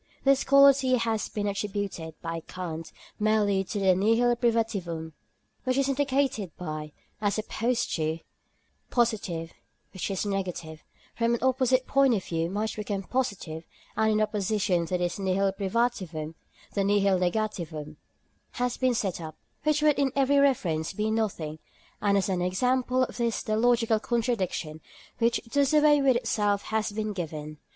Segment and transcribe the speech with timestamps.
[0.23, 5.11] This quality has been attributed (by Kant) merely to the nihil privativum,
[5.63, 8.17] which is indicated by as opposed to
[8.89, 13.47] +, which, from an opposite point of view, might become +,
[13.95, 16.33] and in opposition to this nihil privativum
[16.73, 17.97] the nihil negativum
[18.53, 21.59] has been set up, which would in every reference be nothing,
[22.01, 24.81] and as an example of this the logical contradiction
[25.19, 27.59] which does away with itself has been given.